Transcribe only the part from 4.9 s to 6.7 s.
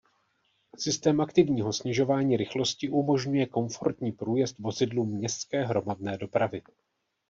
městské hromadné dopravy.